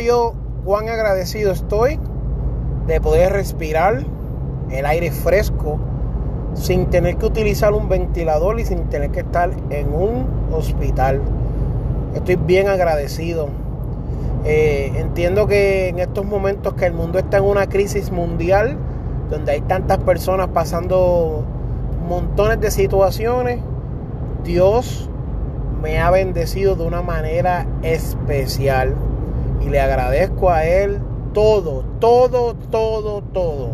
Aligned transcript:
Yo 0.00 0.34
cuán 0.64 0.88
agradecido 0.88 1.52
estoy 1.52 2.00
de 2.88 3.00
poder 3.00 3.32
respirar 3.32 4.04
el 4.70 4.86
aire 4.86 5.12
fresco 5.12 5.78
sin 6.54 6.86
tener 6.86 7.16
que 7.16 7.26
utilizar 7.26 7.72
un 7.72 7.88
ventilador 7.88 8.58
y 8.58 8.64
sin 8.64 8.88
tener 8.88 9.10
que 9.10 9.20
estar 9.20 9.50
en 9.70 9.92
un 9.94 10.26
hospital. 10.52 11.20
Estoy 12.12 12.34
bien 12.34 12.66
agradecido. 12.66 13.50
Eh, 14.44 14.92
entiendo 14.96 15.46
que 15.46 15.88
en 15.88 16.00
estos 16.00 16.24
momentos 16.26 16.74
que 16.74 16.86
el 16.86 16.92
mundo 16.92 17.20
está 17.20 17.36
en 17.36 17.44
una 17.44 17.68
crisis 17.68 18.10
mundial, 18.10 18.76
donde 19.30 19.52
hay 19.52 19.60
tantas 19.60 19.98
personas 19.98 20.48
pasando 20.48 21.44
montones 22.08 22.60
de 22.60 22.72
situaciones, 22.72 23.60
Dios 24.42 25.08
me 25.80 26.00
ha 26.00 26.10
bendecido 26.10 26.74
de 26.74 26.84
una 26.84 27.02
manera 27.02 27.64
especial 27.82 28.96
y 29.60 29.68
le 29.68 29.80
agradezco 29.80 30.50
a 30.50 30.64
Él 30.64 31.00
todo, 31.32 31.84
todo, 32.00 32.54
todo, 32.54 33.22
todo. 33.22 33.70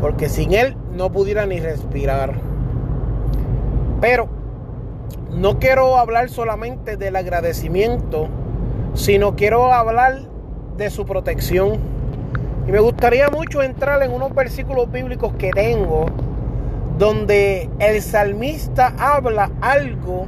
Porque 0.00 0.28
sin 0.28 0.52
Él 0.52 0.76
no 0.92 1.10
pudiera 1.10 1.46
ni 1.46 1.60
respirar. 1.60 2.34
Pero 4.00 4.28
no 5.30 5.58
quiero 5.58 5.96
hablar 5.96 6.28
solamente 6.28 6.96
del 6.96 7.16
agradecimiento, 7.16 8.28
sino 8.94 9.34
quiero 9.34 9.72
hablar 9.72 10.22
de 10.76 10.90
su 10.90 11.04
protección. 11.04 11.78
Y 12.66 12.72
me 12.72 12.80
gustaría 12.80 13.28
mucho 13.30 13.62
entrar 13.62 14.02
en 14.02 14.12
unos 14.12 14.34
versículos 14.34 14.90
bíblicos 14.90 15.32
que 15.34 15.50
tengo, 15.50 16.06
donde 16.98 17.68
el 17.78 18.00
salmista 18.00 18.94
habla 18.98 19.50
algo 19.60 20.26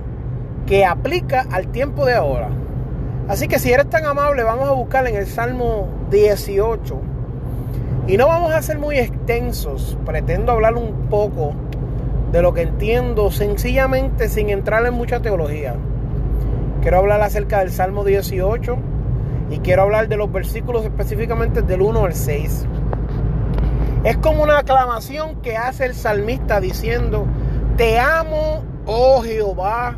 que 0.67 0.85
aplica 0.85 1.47
al 1.51 1.69
tiempo 1.69 2.05
de 2.05 2.15
ahora. 2.15 2.49
Así 3.29 3.49
que 3.49 3.59
si 3.59 3.73
eres 3.73 3.91
tan 3.91 4.05
amable, 4.07 4.45
vamos 4.45 4.69
a 4.69 4.73
buscar 4.73 5.07
en 5.09 5.17
el 5.17 5.27
Salmo 5.27 5.89
18. 6.11 7.01
Y 8.07 8.17
no 8.17 8.29
vamos 8.29 8.53
a 8.53 8.63
ser 8.63 8.79
muy 8.79 8.99
extensos. 8.99 9.99
Pretendo 10.07 10.53
hablar 10.53 10.77
un 10.77 11.09
poco 11.11 11.53
de 12.31 12.41
lo 12.41 12.55
que 12.55 12.63
entiendo 12.63 13.33
sencillamente 13.33 14.29
sin 14.29 14.51
entrar 14.51 14.87
en 14.87 14.95
mucha 14.95 15.21
teología. 15.21 15.75
Quiero 16.83 16.99
hablar 16.99 17.21
acerca 17.21 17.59
del 17.59 17.73
Salmo 17.73 18.05
18 18.05 18.77
y 19.51 19.59
quiero 19.59 19.83
hablar 19.83 20.07
de 20.07 20.17
los 20.17 20.31
versículos 20.31 20.85
específicamente 20.85 21.63
del 21.63 21.83
1 21.83 22.05
al 22.05 22.15
6. 22.15 22.67
Es 24.05 24.17
como 24.19 24.45
una 24.45 24.59
aclamación 24.59 25.43
que 25.43 25.57
hace 25.57 25.87
el 25.87 25.95
salmista 25.95 26.61
diciendo, 26.61 27.27
te 27.77 27.99
amo, 27.99 28.63
oh 28.87 29.21
Jehová, 29.23 29.97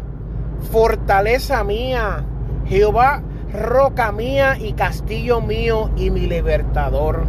fortaleza 0.72 1.62
mía 1.62 2.24
Jehová, 2.68 3.22
roca 3.52 4.12
mía 4.12 4.58
y 4.58 4.74
castillo 4.74 5.40
mío 5.40 5.90
y 5.96 6.10
mi 6.10 6.26
libertador. 6.26 7.24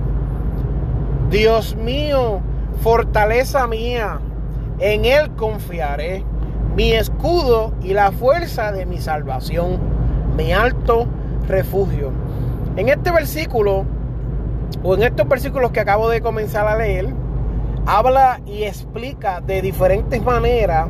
Dios 1.29 1.75
mío, 1.75 2.41
fortaleza 2.81 3.65
mía, 3.67 4.19
en 4.79 5.05
Él 5.05 5.31
confiaré, 5.35 6.23
mi 6.75 6.91
escudo 6.91 7.73
y 7.81 7.93
la 7.93 8.11
fuerza 8.11 8.71
de 8.71 8.85
mi 8.85 8.97
salvación, 8.97 9.79
mi 10.35 10.51
alto 10.51 11.07
refugio. 11.47 12.11
En 12.75 12.89
este 12.89 13.11
versículo, 13.11 13.85
o 14.83 14.95
en 14.95 15.03
estos 15.03 15.27
versículos 15.27 15.71
que 15.71 15.79
acabo 15.79 16.09
de 16.09 16.21
comenzar 16.21 16.67
a 16.67 16.77
leer, 16.77 17.07
habla 17.85 18.41
y 18.45 18.63
explica 18.63 19.41
de 19.41 19.61
diferentes 19.61 20.21
maneras 20.21 20.87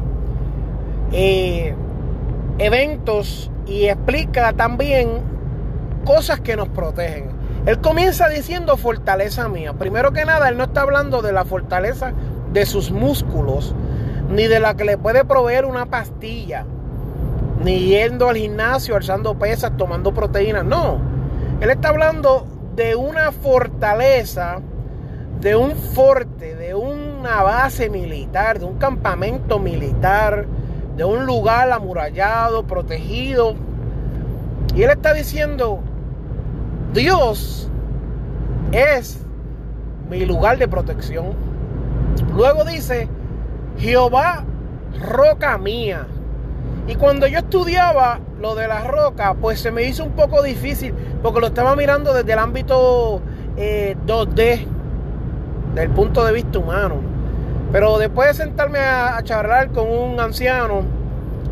eh, 1.11 1.73
eventos 2.57 3.49
y 3.69 3.87
explica 3.87 4.51
también 4.53 5.21
cosas 6.03 6.39
que 6.39 6.55
nos 6.55 6.67
protegen. 6.69 7.29
Él 7.65 7.79
comienza 7.81 8.27
diciendo 8.27 8.77
fortaleza 8.77 9.47
mía. 9.47 9.73
Primero 9.73 10.11
que 10.11 10.25
nada, 10.25 10.49
él 10.49 10.57
no 10.57 10.63
está 10.63 10.81
hablando 10.81 11.21
de 11.21 11.33
la 11.33 11.45
fortaleza 11.45 12.13
de 12.51 12.65
sus 12.65 12.89
músculos, 12.89 13.75
ni 14.29 14.47
de 14.47 14.59
la 14.59 14.75
que 14.75 14.85
le 14.85 14.97
puede 14.97 15.23
proveer 15.23 15.65
una 15.65 15.85
pastilla, 15.85 16.65
ni 17.63 17.79
yendo 17.79 18.27
al 18.29 18.37
gimnasio, 18.37 18.95
alzando 18.95 19.37
pesas, 19.37 19.77
tomando 19.77 20.13
proteínas. 20.13 20.65
No, 20.65 20.99
él 21.61 21.69
está 21.69 21.89
hablando 21.89 22.47
de 22.75 22.95
una 22.95 23.31
fortaleza, 23.31 24.61
de 25.41 25.55
un 25.55 25.75
forte, 25.75 26.55
de 26.55 26.73
una 26.73 27.43
base 27.43 27.89
militar, 27.89 28.59
de 28.59 28.65
un 28.65 28.77
campamento 28.77 29.59
militar, 29.59 30.47
de 30.99 31.05
un 31.05 31.25
lugar 31.25 31.71
amurallado, 31.71 32.63
protegido. 32.63 33.55
Y 34.75 34.83
él 34.83 34.89
está 34.89 35.13
diciendo, 35.13 35.79
Dios 36.93 37.71
es 38.73 39.25
mi 40.09 40.25
lugar 40.25 40.57
de 40.57 40.67
protección. 40.67 41.27
Luego 42.35 42.65
dice, 42.65 43.07
Jehová, 43.77 44.43
roca 44.99 45.57
mía. 45.57 46.05
Y 46.85 46.95
cuando 46.95 47.27
yo 47.27 47.39
estudiaba 47.39 48.19
lo 48.41 48.55
de 48.55 48.67
la 48.67 48.83
roca, 48.83 49.35
pues 49.35 49.61
se 49.61 49.71
me 49.71 49.83
hizo 49.83 50.03
un 50.03 50.11
poco 50.11 50.43
difícil, 50.43 50.93
porque 51.23 51.39
lo 51.39 51.47
estaba 51.47 51.77
mirando 51.77 52.13
desde 52.13 52.33
el 52.33 52.39
ámbito 52.39 53.21
2D, 53.55 54.39
eh, 54.41 54.67
del 55.75 55.89
punto 55.91 56.25
de 56.25 56.33
vista 56.33 56.59
humano. 56.59 56.95
Pero 57.71 57.99
después 57.99 58.29
de 58.29 58.33
sentarme 58.33 58.79
a, 58.79 59.21
charlar 59.23 59.69
con 59.69 59.87
un 59.89 60.19
anciano 60.19 60.81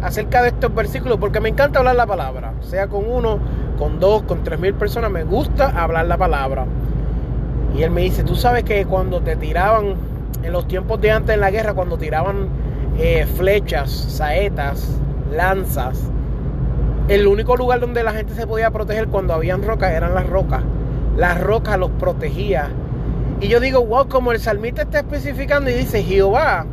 acerca 0.02 0.42
de 0.42 0.50
estos 0.50 0.74
versículos, 0.74 1.18
porque 1.20 1.40
me 1.40 1.50
encanta 1.50 1.80
hablar 1.80 1.96
la 1.96 2.08
palabra, 2.08 2.54
sea 2.62 2.88
con 2.88 3.10
uno, 3.10 3.40
con 3.78 4.00
dos, 4.00 4.24
con 4.24 4.44
tres 4.44 4.60
mil 4.60 4.74
personas, 4.74 5.12
me 5.12 5.24
gusta 5.24 5.70
hablar 5.70 6.06
la 6.06 6.18
palabra. 6.18 6.66
Y 7.76 7.84
él 7.84 7.92
me 7.92 8.02
dice, 8.02 8.24
tú 8.24 8.36
sabes 8.36 8.64
que 8.64 8.86
cuando 8.86 9.22
te 9.22 9.36
tiraban, 9.36 9.96
en 10.42 10.52
los 10.52 10.68
tiempos 10.68 11.00
de 11.02 11.12
antes 11.12 11.36
en 11.36 11.42
la 11.42 11.52
guerra, 11.52 11.74
cuando 11.74 11.98
tiraban 11.98 12.48
eh, 12.98 13.28
flechas, 13.36 13.92
saetas, 13.92 14.90
lanzas, 15.32 16.00
el 17.08 17.28
único 17.28 17.56
lugar 17.56 17.80
donde 17.80 18.04
la 18.04 18.12
gente 18.12 18.34
se 18.34 18.48
podía 18.48 18.72
proteger 18.72 19.08
cuando 19.08 19.34
habían 19.34 19.64
rocas 19.64 19.92
eran 19.92 20.14
las 20.14 20.28
rocas. 20.28 20.62
Las 21.16 21.40
rocas 21.40 21.78
los 21.80 21.90
protegía 21.92 22.70
y 23.40 23.48
yo 23.48 23.60
digo, 23.60 23.86
wow, 23.86 24.08
como 24.08 24.32
el 24.32 24.40
salmista 24.40 24.82
está 24.84 25.00
especificando 25.00 25.70
y 25.70 25.74
dice, 25.74 26.04
Jehová 26.04 26.66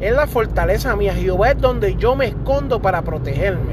es 0.00 0.12
la 0.12 0.26
fortaleza 0.26 0.94
mía, 0.94 1.14
Jehová 1.14 1.52
es 1.52 1.58
donde 1.58 1.96
yo 1.96 2.14
me 2.14 2.26
escondo 2.26 2.82
para 2.82 3.02
protegerme. 3.02 3.72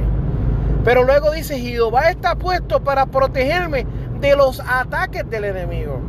Pero 0.85 1.03
luego 1.03 1.31
dice, 1.31 1.59
Jehová 1.59 2.09
está 2.09 2.35
puesto 2.35 2.81
para 2.81 3.05
protegerme 3.05 3.85
de 4.21 4.35
los 4.35 4.61
ataques 4.61 5.29
del 5.29 5.45
enemigo. 5.45 5.99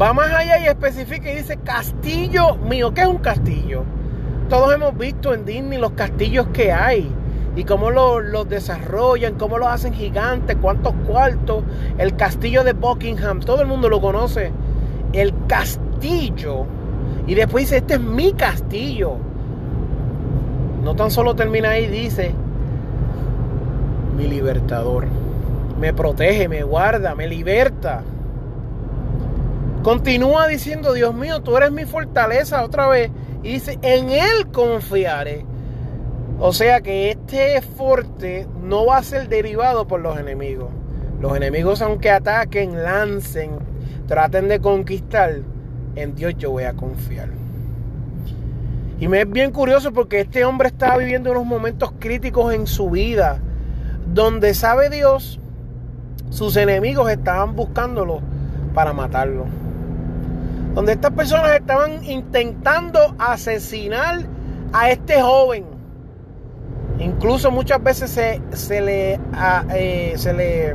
Va 0.00 0.12
más 0.12 0.32
allá 0.32 0.58
y 0.58 0.66
especifica 0.66 1.30
y 1.30 1.36
dice, 1.36 1.56
castillo 1.58 2.56
mío. 2.56 2.92
¿Qué 2.92 3.02
es 3.02 3.06
un 3.06 3.18
castillo? 3.18 3.84
Todos 4.48 4.74
hemos 4.74 4.96
visto 4.98 5.34
en 5.34 5.44
Disney 5.44 5.78
los 5.78 5.92
castillos 5.92 6.48
que 6.52 6.72
hay 6.72 7.08
y 7.54 7.64
cómo 7.64 7.90
los, 7.90 8.48
desarrollan, 8.48 9.34
cómo 9.34 9.58
los 9.58 9.68
hacen 9.68 9.92
gigantes, 9.92 10.56
cuántos 10.60 10.94
cuartos. 11.06 11.62
El 11.98 12.16
castillo 12.16 12.64
de 12.64 12.72
Buckingham, 12.72 13.40
todo 13.40 13.60
el 13.60 13.68
mundo 13.68 13.88
lo 13.88 14.00
conoce 14.00 14.52
el 15.12 15.34
castillo. 15.46 16.66
Y 17.26 17.34
después 17.34 17.64
dice, 17.64 17.78
este 17.78 17.94
es 17.94 18.00
mi 18.00 18.32
castillo. 18.32 19.16
No 20.82 20.96
tan 20.96 21.10
solo 21.10 21.34
termina 21.34 21.70
ahí, 21.70 21.86
dice, 21.86 22.32
mi 24.16 24.26
libertador. 24.26 25.06
Me 25.78 25.92
protege, 25.94 26.48
me 26.48 26.62
guarda, 26.62 27.14
me 27.14 27.26
liberta. 27.26 28.02
Continúa 29.82 30.46
diciendo, 30.46 30.92
Dios 30.92 31.14
mío, 31.14 31.40
tú 31.40 31.56
eres 31.56 31.72
mi 31.72 31.84
fortaleza 31.84 32.64
otra 32.64 32.88
vez. 32.88 33.10
Y 33.42 33.54
dice, 33.54 33.78
en 33.82 34.10
Él 34.10 34.48
confiaré. 34.52 35.44
O 36.38 36.52
sea 36.52 36.80
que 36.80 37.10
este 37.10 37.60
fuerte 37.60 38.46
no 38.62 38.86
va 38.86 38.98
a 38.98 39.02
ser 39.02 39.28
derivado 39.28 39.86
por 39.86 40.00
los 40.00 40.18
enemigos. 40.18 40.70
Los 41.20 41.36
enemigos, 41.36 41.82
aunque 41.82 42.10
ataquen, 42.10 42.82
lancen, 42.82 43.58
traten 44.10 44.48
de 44.48 44.58
conquistar, 44.58 45.36
en 45.94 46.16
Dios 46.16 46.34
yo 46.36 46.50
voy 46.50 46.64
a 46.64 46.72
confiar. 46.72 47.28
Y 48.98 49.06
me 49.06 49.20
es 49.20 49.30
bien 49.30 49.52
curioso 49.52 49.92
porque 49.92 50.18
este 50.18 50.44
hombre 50.44 50.66
estaba 50.66 50.96
viviendo 50.96 51.30
unos 51.30 51.46
momentos 51.46 51.92
críticos 52.00 52.52
en 52.52 52.66
su 52.66 52.90
vida, 52.90 53.38
donde 54.12 54.52
sabe 54.54 54.90
Dios, 54.90 55.38
sus 56.28 56.56
enemigos 56.56 57.08
estaban 57.08 57.54
buscándolo 57.54 58.20
para 58.74 58.92
matarlo. 58.92 59.46
Donde 60.74 60.90
estas 60.90 61.12
personas 61.12 61.52
estaban 61.52 62.02
intentando 62.02 63.14
asesinar 63.16 64.22
a 64.72 64.90
este 64.90 65.22
joven. 65.22 65.66
Incluso 66.98 67.52
muchas 67.52 67.80
veces 67.80 68.10
se, 68.10 68.80
le, 68.80 69.20
eh, 69.72 70.14
se, 70.16 70.32
le, 70.32 70.74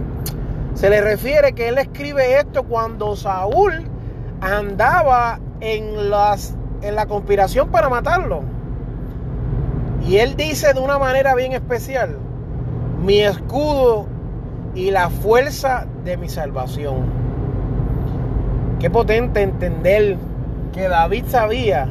se 0.75 0.89
le 0.89 1.01
refiere 1.01 1.53
que 1.53 1.69
él 1.69 1.77
escribe 1.77 2.37
esto 2.37 2.63
cuando 2.63 3.15
Saúl 3.15 3.85
andaba 4.41 5.39
en, 5.61 6.09
la 6.09 7.05
conspiración 7.07 7.69
para 7.69 7.89
matarlo. 7.89 8.43
Y 10.05 10.17
él 10.17 10.35
dice 10.35 10.73
de 10.73 10.79
una 10.81 10.99
manera 10.99 11.33
bien 11.33 11.53
especial, 11.53 12.17
mi 13.01 13.21
escudo 13.21 14.05
y 14.75 14.91
la 14.91 15.09
fuerza 15.09 15.87
de 16.03 16.17
mi 16.17 16.27
salvación. 16.27 17.05
Qué 18.79 18.89
potente 18.89 19.41
entender 19.41 20.17
que 20.73 20.89
David 20.89 21.25
sabía 21.29 21.87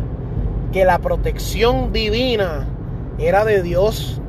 que 0.72 0.84
la 0.84 0.98
protección 0.98 1.92
divina 1.92 2.66
era 3.19 3.46
de 3.46 3.62
Dios. 3.62 4.20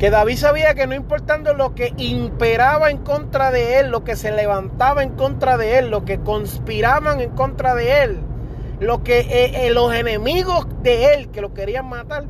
Que 0.00 0.08
David 0.08 0.38
sabía 0.38 0.72
que 0.72 0.86
no 0.86 0.94
importando 0.94 1.52
lo 1.52 1.74
que 1.74 1.92
imperaba 1.98 2.90
en 2.90 2.96
contra 2.96 3.50
de 3.50 3.78
él, 3.78 3.90
lo 3.90 4.02
que 4.02 4.16
se 4.16 4.32
levantaba 4.32 5.02
en 5.02 5.10
contra 5.10 5.58
de 5.58 5.78
él, 5.78 5.90
lo 5.90 6.06
que 6.06 6.20
conspiraban 6.20 7.20
en 7.20 7.28
contra 7.32 7.74
de 7.74 8.04
él, 8.04 8.20
lo 8.80 9.04
que 9.04 9.20
eh, 9.20 9.66
eh, 9.66 9.70
los 9.70 9.94
enemigos 9.94 10.66
de 10.82 11.12
él 11.12 11.28
que 11.28 11.42
lo 11.42 11.52
querían 11.52 11.86
matar, 11.86 12.24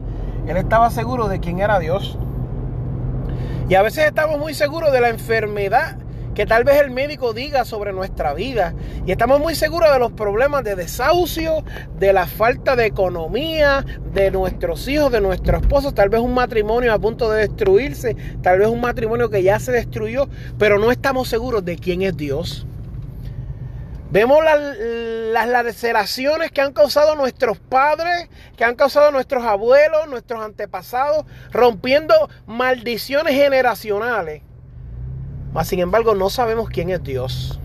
él 0.48 0.56
estaba 0.56 0.90
seguro 0.90 1.28
de 1.28 1.38
quién 1.38 1.60
era 1.60 1.78
Dios. 1.78 2.18
Y 3.68 3.76
a 3.76 3.82
veces 3.82 4.04
estamos 4.04 4.40
muy 4.40 4.52
seguros 4.52 4.90
de 4.90 5.00
la 5.00 5.10
enfermedad 5.10 5.96
que 6.34 6.46
tal 6.46 6.64
vez 6.64 6.80
el 6.80 6.90
médico 6.90 7.32
diga 7.32 7.64
sobre 7.64 7.92
nuestra 7.92 8.34
vida. 8.34 8.74
Y 9.06 9.12
estamos 9.12 9.40
muy 9.40 9.54
seguros 9.54 9.92
de 9.92 9.98
los 9.98 10.12
problemas 10.12 10.64
de 10.64 10.76
desahucio, 10.76 11.64
de 11.98 12.12
la 12.12 12.26
falta 12.26 12.76
de 12.76 12.86
economía, 12.86 13.84
de 14.12 14.30
nuestros 14.30 14.86
hijos, 14.88 15.10
de 15.10 15.20
nuestros 15.20 15.62
esposos, 15.62 15.94
tal 15.94 16.08
vez 16.08 16.20
un 16.20 16.34
matrimonio 16.34 16.92
a 16.92 16.98
punto 16.98 17.30
de 17.30 17.48
destruirse, 17.48 18.16
tal 18.42 18.58
vez 18.58 18.68
un 18.68 18.80
matrimonio 18.80 19.30
que 19.30 19.42
ya 19.42 19.58
se 19.58 19.72
destruyó, 19.72 20.28
pero 20.58 20.78
no 20.78 20.90
estamos 20.90 21.28
seguros 21.28 21.64
de 21.64 21.76
quién 21.76 22.02
es 22.02 22.16
Dios. 22.16 22.66
Vemos 24.10 24.42
las, 24.42 25.48
laceraciones 25.48 26.50
que 26.50 26.60
han 26.60 26.72
causado 26.72 27.14
nuestros 27.14 27.60
padres, 27.60 28.28
que 28.56 28.64
han 28.64 28.74
causado 28.74 29.12
nuestros 29.12 29.44
abuelos, 29.44 30.08
nuestros 30.08 30.42
antepasados, 30.42 31.24
rompiendo 31.52 32.28
maldiciones 32.44 33.34
generacionales. 33.34 34.42
Mas 35.52 35.68
sin 35.68 35.80
embargo 35.80 36.14
no 36.14 36.30
sabemos 36.30 36.68
quién 36.68 36.90
es 36.90 37.02
Dios. 37.02 37.58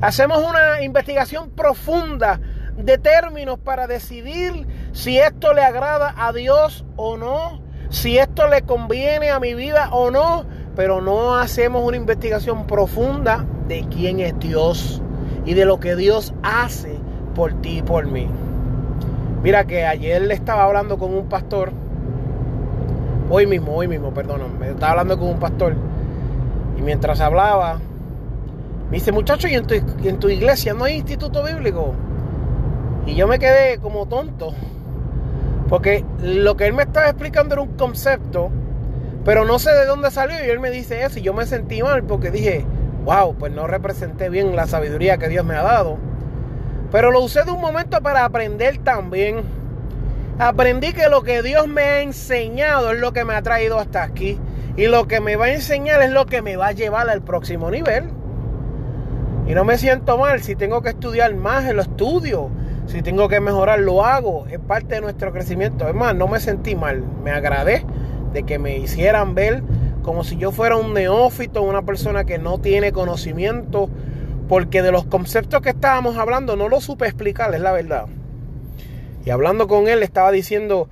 Hacemos 0.00 0.38
una 0.38 0.82
investigación 0.82 1.50
profunda 1.50 2.40
de 2.76 2.98
términos 2.98 3.58
para 3.58 3.86
decidir 3.86 4.66
si 4.92 5.18
esto 5.18 5.52
le 5.52 5.62
agrada 5.62 6.14
a 6.16 6.32
Dios 6.32 6.84
o 6.96 7.16
no, 7.16 7.60
si 7.90 8.18
esto 8.18 8.48
le 8.48 8.62
conviene 8.62 9.30
a 9.30 9.40
mi 9.40 9.54
vida 9.54 9.90
o 9.92 10.10
no, 10.10 10.44
pero 10.76 11.00
no 11.00 11.36
hacemos 11.36 11.84
una 11.84 11.96
investigación 11.96 12.66
profunda 12.66 13.44
de 13.68 13.84
quién 13.90 14.20
es 14.20 14.38
Dios 14.38 15.02
y 15.44 15.54
de 15.54 15.64
lo 15.64 15.80
que 15.80 15.96
Dios 15.96 16.32
hace 16.42 16.98
por 17.34 17.52
ti 17.60 17.78
y 17.78 17.82
por 17.82 18.06
mí. 18.06 18.26
Mira 19.42 19.64
que 19.64 19.84
ayer 19.84 20.22
le 20.22 20.34
estaba 20.34 20.64
hablando 20.64 20.98
con 20.98 21.14
un 21.14 21.28
pastor, 21.28 21.72
hoy 23.30 23.46
mismo, 23.46 23.74
hoy 23.74 23.88
mismo, 23.88 24.12
perdón, 24.12 24.58
me 24.58 24.70
estaba 24.70 24.92
hablando 24.92 25.18
con 25.18 25.28
un 25.28 25.38
pastor 25.38 25.74
y 26.80 26.82
mientras 26.82 27.20
hablaba, 27.20 27.78
me 28.88 28.96
dice, 28.96 29.12
muchacho, 29.12 29.46
¿y 29.46 29.54
en 29.54 29.66
tu, 29.66 29.74
en 29.74 30.18
tu 30.18 30.30
iglesia 30.30 30.72
no 30.72 30.84
hay 30.84 30.94
instituto 30.94 31.44
bíblico? 31.44 31.94
Y 33.04 33.14
yo 33.16 33.28
me 33.28 33.38
quedé 33.38 33.78
como 33.78 34.06
tonto. 34.06 34.54
Porque 35.68 36.06
lo 36.22 36.56
que 36.56 36.66
él 36.66 36.72
me 36.72 36.84
estaba 36.84 37.08
explicando 37.08 37.52
era 37.52 37.60
un 37.60 37.76
concepto, 37.76 38.50
pero 39.26 39.44
no 39.44 39.58
sé 39.58 39.72
de 39.72 39.84
dónde 39.84 40.10
salió. 40.10 40.42
Y 40.42 40.48
él 40.48 40.58
me 40.58 40.70
dice 40.70 41.04
eso 41.04 41.18
y 41.18 41.22
yo 41.22 41.34
me 41.34 41.44
sentí 41.44 41.82
mal 41.82 42.02
porque 42.04 42.30
dije, 42.30 42.64
wow, 43.04 43.34
pues 43.34 43.52
no 43.52 43.66
representé 43.66 44.30
bien 44.30 44.56
la 44.56 44.66
sabiduría 44.66 45.18
que 45.18 45.28
Dios 45.28 45.44
me 45.44 45.56
ha 45.56 45.62
dado. 45.62 45.98
Pero 46.90 47.10
lo 47.10 47.20
usé 47.20 47.44
de 47.44 47.50
un 47.50 47.60
momento 47.60 48.00
para 48.00 48.24
aprender 48.24 48.78
también. 48.78 49.42
Aprendí 50.38 50.94
que 50.94 51.10
lo 51.10 51.24
que 51.24 51.42
Dios 51.42 51.68
me 51.68 51.82
ha 51.82 52.00
enseñado 52.00 52.90
es 52.92 53.00
lo 53.00 53.12
que 53.12 53.26
me 53.26 53.34
ha 53.34 53.42
traído 53.42 53.78
hasta 53.78 54.02
aquí. 54.02 54.40
Y 54.76 54.86
lo 54.86 55.06
que 55.08 55.20
me 55.20 55.36
va 55.36 55.46
a 55.46 55.52
enseñar 55.52 56.02
es 56.02 56.10
lo 56.10 56.26
que 56.26 56.42
me 56.42 56.56
va 56.56 56.68
a 56.68 56.72
llevar 56.72 57.08
al 57.08 57.22
próximo 57.22 57.70
nivel. 57.70 58.10
Y 59.46 59.54
no 59.54 59.64
me 59.64 59.78
siento 59.78 60.16
mal. 60.16 60.42
Si 60.42 60.54
tengo 60.54 60.80
que 60.82 60.90
estudiar 60.90 61.34
más, 61.34 61.72
lo 61.74 61.82
estudio. 61.82 62.50
Si 62.86 63.02
tengo 63.02 63.28
que 63.28 63.40
mejorar, 63.40 63.80
lo 63.80 64.04
hago. 64.04 64.46
Es 64.46 64.58
parte 64.60 64.96
de 64.96 65.00
nuestro 65.00 65.32
crecimiento. 65.32 65.88
Es 65.88 65.94
más, 65.94 66.14
no 66.14 66.28
me 66.28 66.40
sentí 66.40 66.76
mal. 66.76 67.04
Me 67.24 67.30
agradé 67.30 67.84
de 68.32 68.44
que 68.44 68.58
me 68.58 68.78
hicieran 68.78 69.34
ver 69.34 69.62
como 70.02 70.24
si 70.24 70.36
yo 70.36 70.52
fuera 70.52 70.76
un 70.76 70.94
neófito, 70.94 71.62
una 71.62 71.82
persona 71.82 72.24
que 72.24 72.38
no 72.38 72.58
tiene 72.58 72.92
conocimiento. 72.92 73.90
Porque 74.48 74.82
de 74.82 74.92
los 74.92 75.04
conceptos 75.04 75.60
que 75.62 75.70
estábamos 75.70 76.16
hablando 76.16 76.56
no 76.56 76.68
lo 76.68 76.80
supe 76.80 77.06
explicar, 77.06 77.54
es 77.54 77.60
la 77.60 77.72
verdad. 77.72 78.06
Y 79.24 79.30
hablando 79.30 79.68
con 79.68 79.88
él, 79.88 80.02
estaba 80.02 80.30
diciendo 80.32 80.88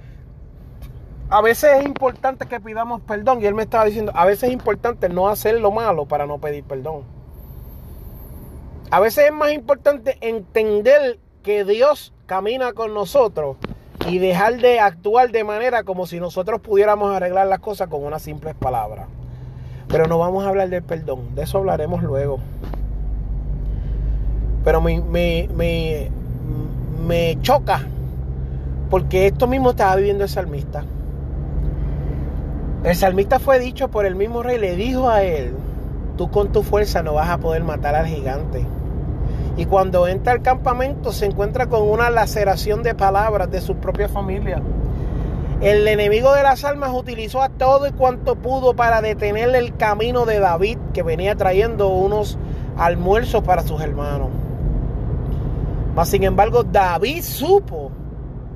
a 1.31 1.43
veces 1.43 1.71
es 1.79 1.85
importante 1.85 2.47
que 2.47 2.61
pidamos 2.61 3.01
perdón. 3.03 3.43
Y 3.43 3.47
él 3.47 3.55
me 3.55 3.63
estaba 3.63 3.85
diciendo, 3.85 4.13
a 4.15 4.25
veces 4.25 4.45
es 4.45 4.53
importante 4.53 5.09
no 5.09 5.29
hacer 5.29 5.61
lo 5.61 5.71
malo 5.71 6.07
para 6.07 6.27
no 6.27 6.39
pedir 6.39 6.65
perdón. 6.65 7.03
A 8.91 9.01
veces 9.01 9.27
es 9.27 9.33
más 9.33 9.53
importante 9.53 10.17
entender 10.21 11.19
que 11.43 11.65
Dios 11.65 12.15
camina 12.27 12.73
con 12.73 12.95
nosotros 12.95 13.57
y 14.07 14.19
dejar 14.19 14.57
de 14.57 14.81
actuar 14.81 15.31
de 15.31 15.45
manera 15.45 15.83
como 15.83 16.07
si 16.07 16.19
nosotros 16.19 16.61
pudiéramos 16.61 17.15
arreglar 17.15 17.47
las 17.49 17.59
cosas 17.59 17.89
con 17.89 18.03
unas 18.03 18.23
simples 18.23 18.55
palabras. 18.55 19.07
Pero 19.89 20.07
no 20.07 20.19
vamos 20.19 20.45
a 20.45 20.49
hablar 20.49 20.71
del 20.71 20.83
perdón, 20.83 21.35
de 21.35 21.43
eso 21.43 21.59
hablaremos 21.59 22.03
luego. 22.03 22.39
Pero 24.65 24.81
me, 24.81 25.01
me, 25.01 25.49
me, 25.55 26.11
me 27.07 27.39
choca 27.43 27.83
porque 28.91 29.27
esto 29.27 29.47
mismo 29.47 29.71
estaba 29.71 29.97
viviendo 29.97 30.25
el 30.25 30.31
salmista. 30.31 30.85
El 32.85 32.94
salmista 32.94 33.40
fue 33.40 33.58
dicho 33.58 33.88
por 33.88 34.06
el 34.06 34.14
mismo 34.14 34.42
rey, 34.42 34.58
le 34.58 34.76
dijo 34.76 35.08
a 35.08 35.23
él, 35.23 35.52
tú 36.16 36.30
con 36.30 36.52
tu 36.52 36.62
fuerza 36.62 37.02
no 37.02 37.14
vas 37.14 37.28
a 37.28 37.38
poder 37.38 37.64
matar 37.64 37.97
al 37.97 38.06
gigante. 38.06 38.64
Y 39.56 39.64
cuando 39.64 40.06
entra 40.06 40.32
al 40.32 40.42
campamento 40.42 41.11
se 41.12 41.26
encuentra 41.26 41.66
con 41.66 41.82
una 41.82 42.11
laceración 42.11 42.85
de 42.85 42.94
palabras 42.94 43.50
de 43.50 43.61
su 43.61 43.75
propia 43.76 44.08
familia. 44.08 44.62
El 45.61 45.88
enemigo 45.88 46.32
de 46.35 46.44
las 46.44 46.64
almas 46.64 46.92
utilizó 46.94 47.42
a 47.42 47.49
todo 47.49 47.88
y 47.88 47.90
cuanto 47.90 48.37
pudo 48.37 48.75
para 48.75 49.02
detener 49.02 49.52
el 49.56 49.76
camino 49.76 50.25
de 50.25 50.38
David, 50.38 50.78
que 50.94 51.02
venía 51.02 51.35
trayendo 51.35 51.88
unos 51.88 52.38
almuerzos 52.76 53.42
para 53.42 53.62
sus 53.62 53.80
hermanos. 53.80 54.28
Mas 55.97 56.11
sin 56.11 56.23
embargo, 56.23 56.62
David 56.62 57.23
supo 57.25 57.90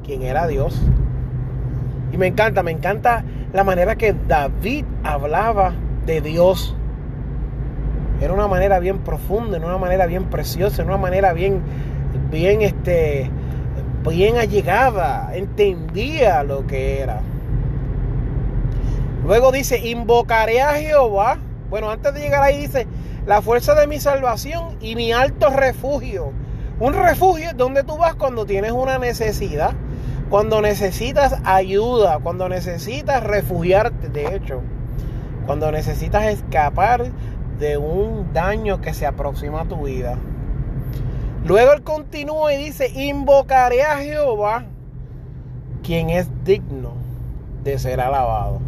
quién 0.05 0.23
era 0.23 0.47
Dios. 0.47 0.81
Y 2.13 2.19
me 2.19 2.29
encanta, 2.29 2.63
me 2.63 2.71
encanta 2.71 3.25
la 3.53 3.65
manera 3.65 3.97
que 3.97 4.15
David 4.27 4.85
hablaba 5.05 5.75
de 6.07 6.21
Dios. 6.21 6.75
Era 8.21 8.33
una 8.33 8.49
manera 8.49 8.79
bien 8.79 8.99
profunda, 9.01 9.57
en 9.57 9.65
una 9.65 9.79
manera 9.79 10.07
bien 10.07 10.25
preciosa, 10.27 10.83
en 10.83 10.89
una 10.89 10.97
manera 10.97 11.33
bien, 11.33 11.61
bien, 12.31 12.63
este, 12.63 13.31
bien 14.09 14.37
allegada. 14.39 15.35
Entendía 15.35 16.43
lo 16.45 16.67
que 16.67 17.01
era. 17.01 17.21
Luego 19.25 19.53
dice, 19.53 19.79
invocaré 19.79 20.63
a 20.63 20.75
Jehová. 20.75 21.39
Bueno, 21.69 21.91
antes 21.91 22.15
de 22.15 22.21
llegar 22.21 22.43
ahí 22.43 22.59
dice, 22.63 22.87
la 23.27 23.43
fuerza 23.43 23.75
de 23.75 23.87
mi 23.87 24.01
salvación 24.01 24.77
y 24.81 24.97
mi 24.97 25.13
alto 25.13 25.51
refugio. 25.51 26.33
Un 26.81 26.95
refugio 26.95 27.51
es 27.51 27.57
donde 27.57 27.85
tú 27.85 27.97
vas 27.99 28.15
cuando 28.15 28.47
tienes 28.47 28.73
una 28.73 28.99
necesidad 28.99 29.73
cuando 30.33 30.63
necesitas 30.63 31.37
ayuda, 31.45 32.19
cuando 32.23 32.49
necesitas 32.49 33.23
refugiarte, 33.23 34.09
de 34.09 34.35
hecho, 34.35 34.63
cuando 35.45 35.71
necesitas 35.71 36.25
escapar 36.25 37.05
de 37.59 37.77
un 37.77 38.33
daño 38.33 38.81
que 38.81 38.95
se 38.95 39.05
aproxima 39.05 39.61
a 39.61 39.65
tu 39.67 39.85
vida. 39.85 40.17
Luego 41.45 41.75
él 41.75 41.83
continúa 41.83 42.55
y 42.55 42.65
dice, 42.65 42.89
invocaré 42.89 43.83
a 43.83 43.99
Jehová, 43.99 44.65
quien 45.83 46.09
es 46.09 46.31
digno 46.45 46.95
de 47.63 47.79
ser 47.79 48.01
alabado. 48.01 48.59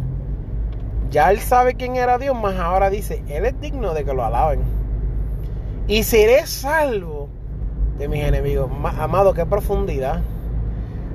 Ya 1.09 1.31
él 1.31 1.39
sabe 1.39 1.73
quién 1.73 1.95
era 1.95 2.19
Dios, 2.19 2.39
más 2.39 2.59
ahora 2.59 2.91
dice, 2.91 3.23
él 3.27 3.43
es 3.43 3.59
digno 3.59 3.95
de 3.95 4.05
que 4.05 4.13
lo 4.13 4.23
alaben. 4.23 4.61
Y 5.87 6.03
seré 6.03 6.45
salvo 6.45 7.27
de 7.97 8.07
mis 8.07 8.23
enemigos. 8.23 8.69
Amado, 8.99 9.33
qué 9.33 9.47
profundidad. 9.47 10.21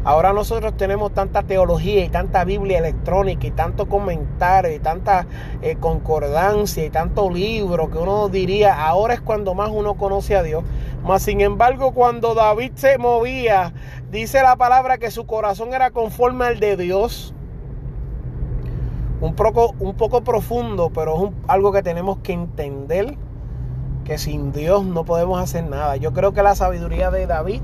Ahora 0.02 0.33
nosotros 0.33 0.78
tenemos 0.78 1.12
tanta 1.12 1.42
teología 1.42 2.02
y 2.02 2.09
tanta 2.09 2.45
Biblia 2.45 2.78
electrónica 2.78 3.47
y 3.47 3.50
tanto 3.50 3.87
comentario 3.87 4.75
y 4.75 4.78
tanta 4.78 5.26
eh, 5.61 5.76
concordancia 5.78 6.87
y 6.87 6.90
tanto 6.90 7.28
libro 7.28 7.90
que 7.90 7.99
uno 7.99 8.30
diría, 8.30 8.87
ahora 8.87 9.12
es 9.12 9.21
cuando 9.21 9.54
más 9.54 9.69
uno 9.71 9.95
conoce 9.99 10.37
a 10.37 10.42
Dios. 10.42 10.64
Mas 11.04 11.23
sin 11.23 11.42
embargo, 11.42 11.92
cuando 11.92 12.35
David 12.35 12.73
se 12.76 12.97
movía, 12.97 13.75
dice 14.11 14.42
la 14.42 14.57
palabra 14.57 14.97
que 14.97 15.11
su 15.11 15.26
corazón 15.26 15.75
era 15.75 15.90
conforme 15.90 16.47
al 16.47 16.61
de 16.61 16.78
Dios. 16.78 17.35
Un 19.21 19.35
poco, 19.35 19.75
un 19.80 19.95
poco 19.97 20.25
profundo, 20.25 20.90
pero 20.95 21.26
es 21.26 21.33
algo 21.47 21.73
que 21.73 21.83
tenemos 21.83 22.19
que 22.23 22.33
entender, 22.33 23.19
que 24.04 24.16
sin 24.16 24.50
Dios 24.50 24.83
no 24.87 25.04
podemos 25.04 25.38
hacer 25.38 25.64
nada. 25.64 25.97
Yo 25.97 26.14
creo 26.14 26.33
que 26.33 26.42
la 26.42 26.54
sabiduría 26.54 27.11
de 27.11 27.26
David 27.26 27.61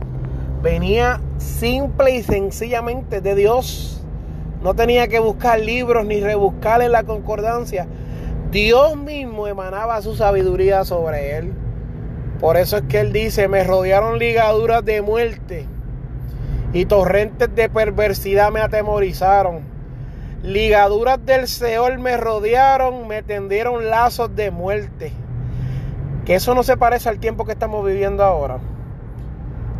venía 0.63 1.21
simple 1.39 2.17
y 2.17 2.23
sencillamente 2.23 3.21
de 3.21 3.35
Dios. 3.35 4.03
No 4.63 4.75
tenía 4.75 5.09
que 5.09 5.19
buscar 5.19 5.61
libros 5.61 6.07
ni 6.07 6.21
rebuscar 6.21 6.83
en 6.83 6.93
la 6.93 7.05
concordancia. 7.05 7.87
Dios 8.51 8.97
mismo 8.97 9.47
emanaba 9.47 10.01
su 10.03 10.17
sabiduría 10.17 10.85
sobre 10.85 11.37
él. 11.37 11.53
Por 12.41 12.57
eso 12.57 12.79
es 12.79 12.83
que 12.85 13.01
él 13.01 13.13
dice, 13.13 13.49
me 13.49 13.65
rodearon 13.65 14.19
ligaduras 14.19 14.85
de 14.85 15.03
muerte 15.03 15.67
y 16.73 16.85
torrentes 16.85 17.55
de 17.55 17.69
perversidad 17.69 18.51
me 18.51 18.61
atemorizaron. 18.61 19.61
Ligaduras 20.43 21.25
del 21.25 21.49
Seol 21.49 21.99
me 21.99 22.17
rodearon, 22.17 23.09
me 23.09 23.23
tendieron 23.23 23.89
lazos 23.89 24.35
de 24.37 24.51
muerte. 24.51 25.13
Que 26.25 26.35
eso 26.35 26.55
no 26.55 26.63
se 26.63 26.77
parece 26.77 27.09
al 27.09 27.19
tiempo 27.19 27.45
que 27.45 27.53
estamos 27.53 27.85
viviendo 27.85 28.23
ahora. 28.23 28.59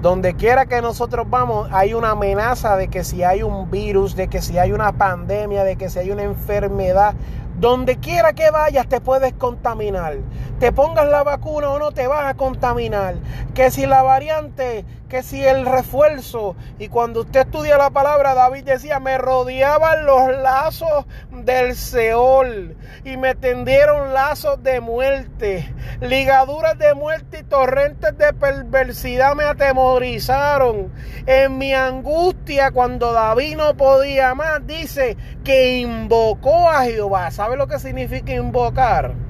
Donde 0.06 0.36
quiera 0.36 0.66
que 0.66 0.80
nosotros 0.80 1.26
vamos, 1.28 1.68
hay 1.72 1.92
una 1.92 2.10
amenaza 2.10 2.76
de 2.76 2.86
que 2.86 3.02
si 3.02 3.25
hay 3.25 3.42
un 3.42 3.72
virus, 3.72 4.14
de 4.14 4.28
que 4.28 4.40
si 4.40 4.56
hay 4.56 4.70
una 4.70 4.92
pandemia, 4.92 5.64
de 5.64 5.75
que 5.75 5.90
si 5.90 5.98
hay 5.98 6.12
una 6.12 6.22
enfermedad, 6.22 7.14
donde 7.58 7.96
quiera 7.96 8.32
que 8.32 8.52
vayas 8.52 8.86
te 8.86 9.00
puedes 9.00 9.32
contaminar. 9.32 10.18
Te 10.58 10.72
pongas 10.72 11.06
la 11.06 11.22
vacuna 11.22 11.68
o 11.68 11.78
no 11.78 11.92
te 11.92 12.06
vas 12.06 12.25
a 12.25 12.34
contaminar. 12.34 13.16
Que 13.54 13.70
si 13.70 13.84
la 13.84 14.02
variante, 14.02 14.86
que 15.10 15.22
si 15.22 15.44
el 15.44 15.66
refuerzo. 15.66 16.56
Y 16.78 16.88
cuando 16.88 17.20
usted 17.20 17.40
estudia 17.40 17.76
la 17.76 17.90
palabra, 17.90 18.34
David 18.34 18.64
decía, 18.64 18.98
me 18.98 19.18
rodeaban 19.18 20.06
los 20.06 20.28
lazos 20.38 21.04
del 21.30 21.75
Seol 21.75 22.75
y 23.04 23.18
me 23.18 23.34
tendieron 23.34 24.14
lazos 24.14 24.62
de 24.62 24.80
muerte. 24.80 25.75
Ligaduras 26.00 26.78
de 26.78 26.94
muerte 26.94 27.40
y 27.40 27.42
torrentes 27.42 28.16
de 28.16 28.32
perversidad 28.32 29.34
me 29.34 29.44
atemorizaron. 29.44 30.90
En 31.26 31.58
mi 31.58 31.75
angustia, 31.75 32.70
cuando 32.70 33.12
David 33.12 33.56
no 33.56 33.76
podía 33.76 34.34
más, 34.34 34.66
dice 34.66 35.18
que 35.44 35.76
invocó 35.76 36.70
a 36.70 36.84
Jehová. 36.84 37.30
¿Sabe 37.30 37.58
lo 37.58 37.66
que 37.66 37.78
significa 37.78 38.32
invocar? 38.32 39.25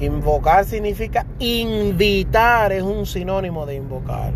Invocar 0.00 0.64
significa 0.64 1.26
invitar, 1.40 2.72
es 2.72 2.82
un 2.82 3.04
sinónimo 3.04 3.66
de 3.66 3.74
invocar. 3.76 4.32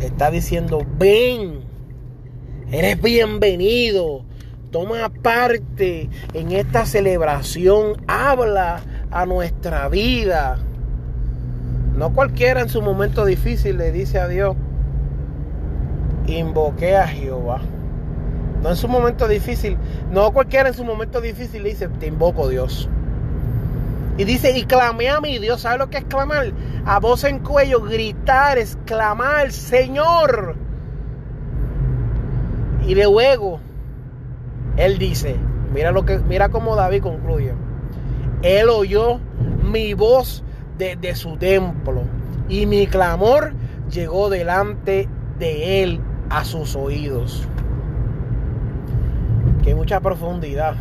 Está 0.00 0.30
diciendo, 0.30 0.84
ven, 0.98 1.60
eres 2.72 3.00
bienvenido, 3.00 4.24
toma 4.72 5.08
parte 5.22 6.08
en 6.34 6.52
esta 6.52 6.84
celebración, 6.84 8.02
habla 8.08 8.80
a 9.10 9.24
nuestra 9.26 9.88
vida. 9.88 10.58
No 11.96 12.12
cualquiera 12.12 12.62
en 12.62 12.68
su 12.68 12.82
momento 12.82 13.24
difícil 13.24 13.76
le 13.76 13.92
dice 13.92 14.18
a 14.18 14.26
Dios, 14.26 14.56
invoqué 16.26 16.96
a 16.96 17.06
Jehová. 17.06 17.60
No 18.62 18.70
en 18.70 18.76
su 18.76 18.88
momento 18.88 19.28
difícil. 19.28 19.76
No 20.10 20.32
cualquiera 20.32 20.68
en 20.68 20.74
su 20.74 20.84
momento 20.84 21.20
difícil 21.20 21.62
le 21.62 21.70
dice, 21.70 21.88
te 21.88 22.06
invoco 22.06 22.48
Dios. 22.48 22.88
Y 24.20 24.24
dice, 24.26 24.50
y 24.54 24.64
clamé 24.64 25.08
a 25.08 25.18
mi 25.18 25.38
Dios. 25.38 25.62
¿Sabe 25.62 25.78
lo 25.78 25.88
que 25.88 25.96
es 25.96 26.04
clamar? 26.04 26.52
A 26.84 27.00
voz 27.00 27.24
en 27.24 27.38
cuello, 27.38 27.80
gritar, 27.80 28.58
exclamar, 28.58 29.50
Señor. 29.50 30.56
Y 32.86 32.94
luego, 32.94 33.60
él 34.76 34.98
dice, 34.98 35.36
mira 35.72 35.90
lo 35.90 36.04
que, 36.04 36.18
mira 36.18 36.50
cómo 36.50 36.76
David 36.76 37.02
concluye. 37.02 37.54
Él 38.42 38.68
oyó 38.68 39.20
mi 39.64 39.94
voz 39.94 40.44
desde 40.76 41.14
su 41.14 41.38
templo 41.38 42.02
y 42.46 42.66
mi 42.66 42.86
clamor 42.88 43.54
llegó 43.90 44.28
delante 44.28 45.08
de 45.38 45.82
él 45.82 46.00
a 46.28 46.44
sus 46.44 46.76
oídos 46.76 47.48
que 49.62 49.74
mucha 49.74 49.98
profundidad. 50.00 50.74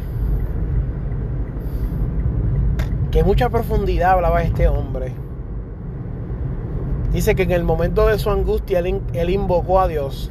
Que 3.11 3.23
mucha 3.23 3.49
profundidad 3.49 4.11
hablaba 4.11 4.43
este 4.43 4.67
hombre. 4.67 5.13
Dice 7.11 7.33
que 7.33 7.41
en 7.41 7.51
el 7.51 7.63
momento 7.63 8.05
de 8.05 8.19
su 8.19 8.29
angustia 8.29 8.79
él, 8.79 9.01
él, 9.13 9.29
invocó 9.31 9.79
a 9.79 9.87
Dios. 9.87 10.29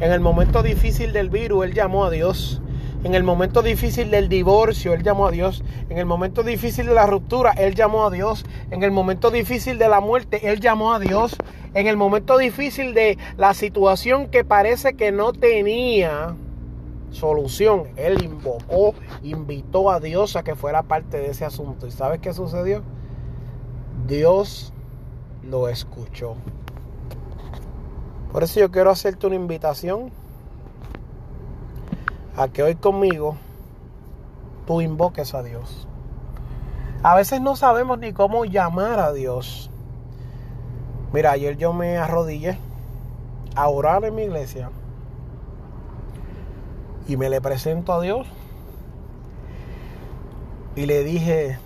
En 0.00 0.10
el 0.10 0.18
momento 0.18 0.64
difícil 0.64 1.12
del 1.12 1.30
virus 1.30 1.66
él 1.66 1.74
llamó 1.74 2.04
a 2.04 2.10
Dios. 2.10 2.60
En 3.04 3.14
el 3.14 3.22
momento 3.22 3.62
difícil 3.62 4.10
del 4.10 4.28
divorcio 4.28 4.92
él 4.92 5.04
llamó 5.04 5.28
a 5.28 5.30
Dios. 5.30 5.62
En 5.88 5.98
el 5.98 6.06
momento 6.06 6.42
difícil 6.42 6.86
de 6.86 6.94
la 6.94 7.06
ruptura 7.06 7.52
él 7.52 7.76
llamó 7.76 8.04
a 8.04 8.10
Dios. 8.10 8.44
En 8.72 8.82
el 8.82 8.90
momento 8.90 9.30
difícil 9.30 9.78
de 9.78 9.88
la 9.88 10.00
muerte 10.00 10.50
él 10.50 10.58
llamó 10.58 10.94
a 10.94 10.98
Dios. 10.98 11.36
En 11.74 11.86
el 11.86 11.96
momento 11.96 12.38
difícil 12.38 12.92
de 12.92 13.18
la 13.36 13.54
situación 13.54 14.26
que 14.26 14.42
parece 14.42 14.94
que 14.94 15.12
no 15.12 15.32
tenía 15.32 16.34
solución. 17.10 17.88
Él 17.96 18.22
invocó, 18.22 18.94
invitó 19.22 19.90
a 19.90 20.00
Dios 20.00 20.36
a 20.36 20.42
que 20.42 20.54
fuera 20.54 20.82
parte 20.82 21.18
de 21.18 21.30
ese 21.30 21.44
asunto. 21.44 21.86
¿Y 21.86 21.90
sabes 21.90 22.20
qué 22.20 22.32
sucedió? 22.32 22.82
Dios 24.06 24.72
lo 25.42 25.68
escuchó. 25.68 26.36
Por 28.32 28.42
eso 28.42 28.60
yo 28.60 28.70
quiero 28.70 28.90
hacerte 28.90 29.26
una 29.26 29.36
invitación 29.36 30.10
a 32.36 32.48
que 32.48 32.62
hoy 32.62 32.74
conmigo 32.74 33.36
tú 34.66 34.80
invoques 34.80 35.34
a 35.34 35.42
Dios. 35.42 35.88
A 37.02 37.14
veces 37.14 37.40
no 37.40 37.56
sabemos 37.56 37.98
ni 37.98 38.12
cómo 38.12 38.44
llamar 38.44 38.98
a 38.98 39.12
Dios. 39.12 39.70
Mira, 41.12 41.32
ayer 41.32 41.56
yo 41.56 41.72
me 41.72 41.96
arrodillé 41.96 42.58
a 43.56 43.68
orar 43.68 44.04
en 44.04 44.14
mi 44.14 44.22
iglesia 44.22 44.70
y 47.08 47.16
me 47.16 47.30
le 47.30 47.40
presento 47.40 47.94
a 47.94 48.00
Dios 48.00 48.28
y 50.76 50.86
le 50.86 51.02
dije, 51.02 51.58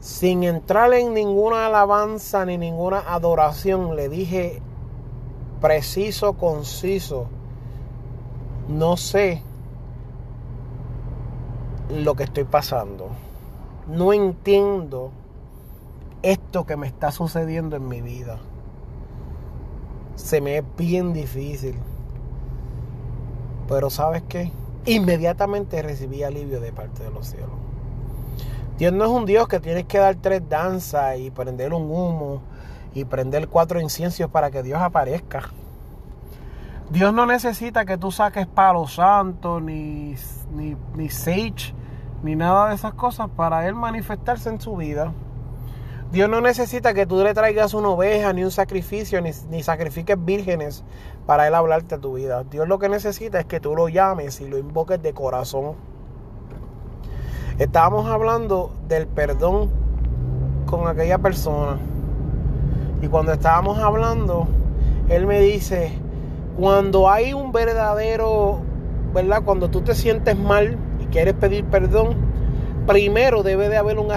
sin 0.00 0.44
entrar 0.44 0.94
en 0.94 1.12
ninguna 1.12 1.66
alabanza 1.66 2.46
ni 2.46 2.56
ninguna 2.56 3.00
adoración, 3.00 3.94
le 3.96 4.08
dije 4.08 4.62
preciso, 5.60 6.32
conciso, 6.34 7.26
no 8.68 8.96
sé 8.96 9.42
lo 11.90 12.14
que 12.14 12.24
estoy 12.24 12.44
pasando. 12.44 13.10
No 13.86 14.12
entiendo 14.12 15.10
esto 16.22 16.64
que 16.66 16.76
me 16.76 16.86
está 16.86 17.10
sucediendo 17.10 17.76
en 17.76 17.88
mi 17.88 18.00
vida. 18.00 18.38
Se 20.14 20.40
me 20.40 20.58
es 20.58 20.64
bien 20.76 21.12
difícil. 21.12 21.74
Pero 23.72 23.88
sabes 23.88 24.22
qué? 24.28 24.52
Inmediatamente 24.84 25.80
recibí 25.80 26.22
alivio 26.22 26.60
de 26.60 26.72
parte 26.72 27.02
de 27.04 27.10
los 27.10 27.28
cielos. 27.28 27.48
Dios 28.76 28.92
no 28.92 29.04
es 29.06 29.10
un 29.10 29.24
Dios 29.24 29.48
que 29.48 29.60
tienes 29.60 29.86
que 29.86 29.96
dar 29.96 30.14
tres 30.16 30.46
danzas 30.46 31.18
y 31.18 31.30
prender 31.30 31.72
un 31.72 31.84
humo 31.84 32.42
y 32.92 33.06
prender 33.06 33.48
cuatro 33.48 33.80
inciensos 33.80 34.28
para 34.28 34.50
que 34.50 34.62
Dios 34.62 34.78
aparezca. 34.78 35.44
Dios 36.90 37.14
no 37.14 37.24
necesita 37.24 37.86
que 37.86 37.96
tú 37.96 38.12
saques 38.12 38.46
palo 38.46 38.86
santo, 38.86 39.58
ni, 39.58 40.16
ni, 40.54 40.76
ni 40.94 41.08
sage, 41.08 41.74
ni 42.22 42.36
nada 42.36 42.68
de 42.68 42.74
esas 42.74 42.92
cosas 42.92 43.30
para 43.34 43.66
Él 43.66 43.74
manifestarse 43.74 44.50
en 44.50 44.60
su 44.60 44.76
vida. 44.76 45.14
Dios 46.12 46.28
no 46.28 46.42
necesita 46.42 46.92
que 46.92 47.06
tú 47.06 47.24
le 47.24 47.32
traigas 47.32 47.72
una 47.72 47.88
oveja, 47.88 48.34
ni 48.34 48.44
un 48.44 48.50
sacrificio, 48.50 49.22
ni, 49.22 49.62
sacrifiques 49.62 50.22
vírgenes 50.22 50.84
para 51.26 51.46
Él 51.46 51.54
hablarte 51.54 51.94
a 51.94 51.98
tu 51.98 52.14
vida. 52.14 52.44
Dios 52.44 52.68
lo 52.68 52.78
que 52.78 52.88
necesita 52.88 53.40
es 53.40 53.46
que 53.46 53.60
tú 53.60 53.76
lo 53.76 53.88
llames 53.88 54.40
y 54.40 54.48
lo 54.48 54.58
invoques 54.58 55.02
de 55.02 55.12
corazón. 55.12 55.74
Estábamos 57.58 58.06
hablando 58.08 58.72
del 58.88 59.06
perdón 59.06 59.70
con 60.66 60.88
aquella 60.88 61.18
persona. 61.18 61.78
Y 63.00 63.08
cuando 63.08 63.32
estábamos 63.32 63.78
hablando, 63.78 64.46
Él 65.08 65.26
me 65.26 65.40
dice, 65.40 65.92
cuando 66.58 67.10
hay 67.10 67.32
un 67.32 67.52
verdadero, 67.52 68.60
¿verdad? 69.14 69.42
Cuando 69.44 69.70
tú 69.70 69.82
te 69.82 69.94
sientes 69.94 70.36
mal 70.36 70.76
y 71.00 71.06
quieres 71.06 71.34
pedir 71.34 71.64
perdón, 71.66 72.16
primero 72.86 73.42
debe 73.42 73.68
de 73.68 73.76
haber 73.76 73.98
un 73.98 74.10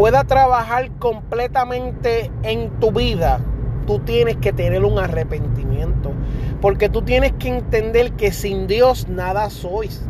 pueda 0.00 0.24
trabajar 0.24 0.90
completamente 0.92 2.30
en 2.42 2.70
tu 2.80 2.90
vida, 2.90 3.38
tú 3.86 3.98
tienes 3.98 4.38
que 4.38 4.50
tener 4.50 4.82
un 4.82 4.98
arrepentimiento. 4.98 6.12
Porque 6.62 6.88
tú 6.88 7.02
tienes 7.02 7.32
que 7.32 7.48
entender 7.48 8.12
que 8.12 8.32
sin 8.32 8.66
Dios 8.66 9.08
nada 9.08 9.50
sois. 9.50 10.08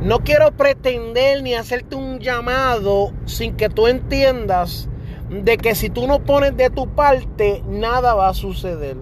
No 0.00 0.20
quiero 0.20 0.52
pretender 0.52 1.42
ni 1.42 1.54
hacerte 1.54 1.96
un 1.96 2.20
llamado 2.20 3.10
sin 3.24 3.56
que 3.56 3.68
tú 3.68 3.88
entiendas 3.88 4.88
de 5.28 5.56
que 5.56 5.74
si 5.74 5.90
tú 5.90 6.06
no 6.06 6.20
pones 6.20 6.56
de 6.56 6.70
tu 6.70 6.86
parte, 6.86 7.64
nada 7.66 8.14
va 8.14 8.28
a 8.28 8.34
suceder. 8.34 8.96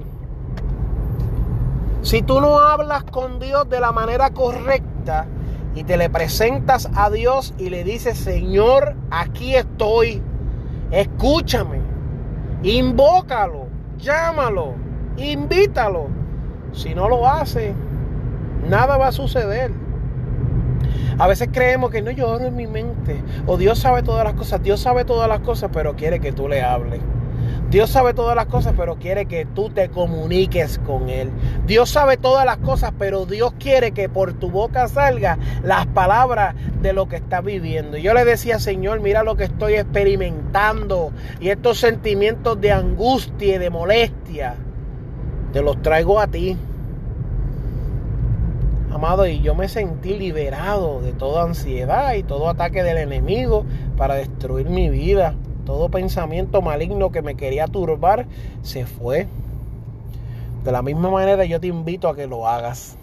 Si 2.00 2.22
tú 2.22 2.40
no 2.40 2.60
hablas 2.60 3.04
con 3.04 3.40
Dios 3.40 3.68
de 3.68 3.78
la 3.78 3.92
manera 3.92 4.30
correcta 4.30 5.26
y 5.76 5.84
te 5.84 5.98
le 5.98 6.08
presentas 6.08 6.88
a 6.94 7.10
Dios 7.10 7.54
y 7.58 7.68
le 7.68 7.84
dices, 7.84 8.16
Señor, 8.16 8.96
aquí 9.10 9.54
estoy, 9.54 10.22
escúchame, 10.90 11.80
invócalo, 12.62 13.66
llámalo, 13.98 14.72
invítalo. 15.18 16.08
Si 16.72 16.94
no 16.94 17.10
lo 17.10 17.28
hace, 17.28 17.74
nada 18.66 18.96
va 18.96 19.08
a 19.08 19.12
suceder. 19.12 19.70
A 21.18 21.26
veces 21.26 21.50
creemos 21.52 21.90
que 21.90 22.00
no, 22.00 22.10
yo 22.10 22.30
oro 22.30 22.46
en 22.46 22.56
mi 22.56 22.66
mente. 22.66 23.22
O 23.46 23.58
Dios 23.58 23.78
sabe 23.78 24.02
todas 24.02 24.24
las 24.24 24.32
cosas. 24.32 24.62
Dios 24.62 24.80
sabe 24.80 25.04
todas 25.04 25.28
las 25.28 25.40
cosas, 25.40 25.70
pero 25.72 25.94
quiere 25.94 26.20
que 26.20 26.32
tú 26.32 26.48
le 26.48 26.62
hables. 26.62 27.00
Dios 27.70 27.90
sabe 27.90 28.14
todas 28.14 28.36
las 28.36 28.46
cosas, 28.46 28.74
pero 28.76 28.96
quiere 28.96 29.26
que 29.26 29.44
tú 29.44 29.70
te 29.70 29.88
comuniques 29.88 30.78
con 30.78 31.08
Él. 31.08 31.30
Dios 31.66 31.90
sabe 31.90 32.16
todas 32.16 32.46
las 32.46 32.58
cosas, 32.58 32.92
pero 32.96 33.26
Dios 33.26 33.54
quiere 33.58 33.90
que 33.90 34.08
por 34.08 34.34
tu 34.34 34.50
boca 34.50 34.86
salga 34.86 35.36
las 35.64 35.86
palabras 35.86 36.54
de 36.80 36.92
lo 36.92 37.08
que 37.08 37.16
estás 37.16 37.44
viviendo. 37.44 37.96
Yo 37.96 38.14
le 38.14 38.24
decía, 38.24 38.60
Señor, 38.60 39.00
mira 39.00 39.24
lo 39.24 39.36
que 39.36 39.44
estoy 39.44 39.74
experimentando 39.74 41.10
y 41.40 41.48
estos 41.48 41.78
sentimientos 41.78 42.60
de 42.60 42.70
angustia 42.70 43.56
y 43.56 43.58
de 43.58 43.70
molestia, 43.70 44.54
te 45.52 45.60
los 45.60 45.82
traigo 45.82 46.20
a 46.20 46.28
ti. 46.28 46.56
Amado, 48.92 49.26
y 49.26 49.42
yo 49.42 49.54
me 49.56 49.68
sentí 49.68 50.16
liberado 50.16 51.00
de 51.02 51.12
toda 51.12 51.42
ansiedad 51.42 52.14
y 52.14 52.22
todo 52.22 52.48
ataque 52.48 52.84
del 52.84 52.98
enemigo 52.98 53.66
para 53.96 54.14
destruir 54.14 54.70
mi 54.70 54.88
vida 54.88 55.34
todo 55.66 55.90
pensamiento 55.90 56.62
maligno 56.62 57.10
que 57.10 57.20
me 57.20 57.34
quería 57.34 57.66
turbar 57.66 58.26
se 58.62 58.86
fue. 58.86 59.26
De 60.64 60.72
la 60.72 60.80
misma 60.80 61.10
manera 61.10 61.44
yo 61.44 61.60
te 61.60 61.66
invito 61.66 62.08
a 62.08 62.16
que 62.16 62.26
lo 62.26 62.48
hagas. 62.48 62.96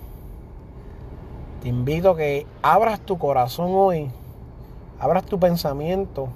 Te 1.62 1.68
invito 1.70 2.12
a 2.12 2.18
que 2.18 2.48
abras 2.62 3.00
tu 3.02 3.18
corazón 3.18 3.72
hoy, 3.74 4.10
abras 5.00 5.26
tu 5.26 5.40
pensamiento. 5.40 6.30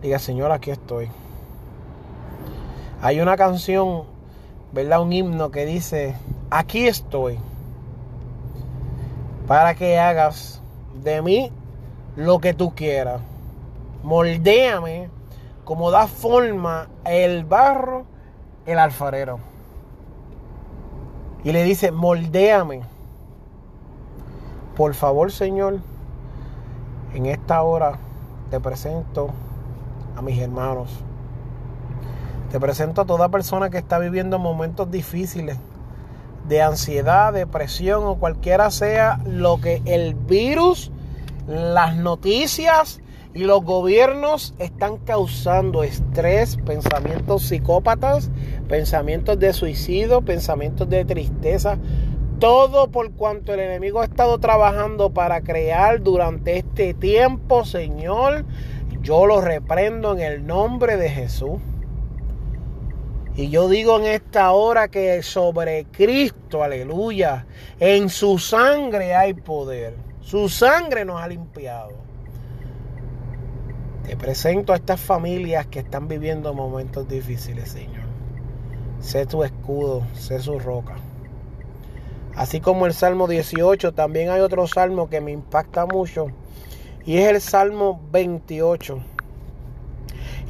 Diga, 0.00 0.18
Señor, 0.18 0.52
aquí 0.52 0.70
estoy. 0.70 1.08
Hay 3.00 3.20
una 3.20 3.36
canción, 3.36 4.04
¿verdad? 4.72 5.02
Un 5.02 5.12
himno 5.12 5.50
que 5.50 5.66
dice, 5.66 6.14
aquí 6.50 6.86
estoy. 6.86 7.38
Para 9.46 9.74
que 9.74 9.98
hagas 9.98 10.62
de 11.02 11.20
mí 11.20 11.50
lo 12.16 12.38
que 12.38 12.54
tú 12.54 12.74
quieras. 12.74 13.20
Moldéame 14.02 15.08
como 15.64 15.90
da 15.90 16.06
forma 16.06 16.88
el 17.04 17.44
barro 17.44 18.06
el 18.66 18.78
alfarero. 18.78 19.38
Y 21.44 21.52
le 21.52 21.64
dice, 21.64 21.90
moldéame. 21.90 22.82
Por 24.76 24.94
favor, 24.94 25.32
Señor, 25.32 25.80
en 27.14 27.26
esta 27.26 27.62
hora 27.62 27.98
te 28.50 28.60
presento 28.60 29.30
a 30.16 30.22
mis 30.22 30.38
hermanos. 30.38 30.90
Te 32.50 32.60
presento 32.60 33.02
a 33.02 33.04
toda 33.04 33.28
persona 33.28 33.70
que 33.70 33.78
está 33.78 33.98
viviendo 33.98 34.38
momentos 34.38 34.90
difíciles 34.90 35.58
de 36.48 36.62
ansiedad, 36.62 37.32
depresión 37.32 38.04
o 38.04 38.16
cualquiera 38.16 38.70
sea 38.70 39.20
lo 39.24 39.60
que 39.60 39.82
el 39.84 40.14
virus, 40.14 40.90
las 41.46 41.96
noticias, 41.96 43.00
y 43.34 43.44
los 43.44 43.64
gobiernos 43.64 44.54
están 44.58 44.98
causando 44.98 45.82
estrés, 45.82 46.58
pensamientos 46.66 47.44
psicópatas, 47.44 48.30
pensamientos 48.68 49.38
de 49.38 49.52
suicidio, 49.52 50.20
pensamientos 50.20 50.88
de 50.88 51.04
tristeza. 51.04 51.78
Todo 52.38 52.90
por 52.90 53.12
cuanto 53.12 53.54
el 53.54 53.60
enemigo 53.60 54.00
ha 54.00 54.04
estado 54.04 54.38
trabajando 54.38 55.10
para 55.10 55.40
crear 55.40 56.02
durante 56.02 56.58
este 56.58 56.92
tiempo, 56.92 57.64
Señor. 57.64 58.44
Yo 59.00 59.26
lo 59.26 59.40
reprendo 59.40 60.12
en 60.12 60.20
el 60.20 60.46
nombre 60.46 60.96
de 60.96 61.08
Jesús. 61.08 61.60
Y 63.34 63.48
yo 63.48 63.68
digo 63.68 63.98
en 63.98 64.04
esta 64.04 64.52
hora 64.52 64.88
que 64.88 65.22
sobre 65.22 65.86
Cristo, 65.86 66.62
aleluya, 66.62 67.46
en 67.80 68.10
su 68.10 68.38
sangre 68.38 69.14
hay 69.14 69.32
poder. 69.32 69.94
Su 70.20 70.50
sangre 70.50 71.06
nos 71.06 71.20
ha 71.22 71.28
limpiado. 71.28 72.11
Te 74.04 74.16
presento 74.16 74.72
a 74.72 74.76
estas 74.76 75.00
familias 75.00 75.66
que 75.66 75.78
están 75.78 76.08
viviendo 76.08 76.52
momentos 76.54 77.08
difíciles, 77.08 77.70
Señor. 77.70 78.02
Sé 79.00 79.26
tu 79.26 79.44
escudo, 79.44 80.02
sé 80.14 80.40
su 80.40 80.58
roca. 80.58 80.96
Así 82.34 82.60
como 82.60 82.86
el 82.86 82.94
Salmo 82.94 83.28
18, 83.28 83.92
también 83.92 84.30
hay 84.30 84.40
otro 84.40 84.66
salmo 84.66 85.08
que 85.08 85.20
me 85.20 85.30
impacta 85.30 85.86
mucho. 85.86 86.28
Y 87.04 87.18
es 87.18 87.28
el 87.28 87.40
Salmo 87.40 88.00
28. 88.10 88.98